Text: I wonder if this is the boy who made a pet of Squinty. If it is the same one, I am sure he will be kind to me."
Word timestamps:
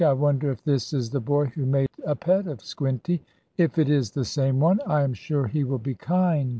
I 0.03 0.13
wonder 0.13 0.49
if 0.49 0.63
this 0.63 0.93
is 0.93 1.11
the 1.11 1.19
boy 1.19 1.45
who 1.45 1.63
made 1.67 1.87
a 2.03 2.15
pet 2.15 2.47
of 2.47 2.65
Squinty. 2.65 3.21
If 3.59 3.77
it 3.77 3.87
is 3.87 4.09
the 4.09 4.25
same 4.25 4.59
one, 4.59 4.79
I 4.87 5.03
am 5.03 5.13
sure 5.13 5.45
he 5.45 5.63
will 5.63 5.77
be 5.77 5.93
kind 5.93 6.39
to 6.39 6.45
me." 6.45 6.49